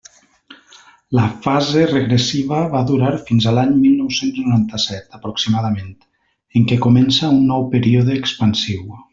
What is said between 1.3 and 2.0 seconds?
fase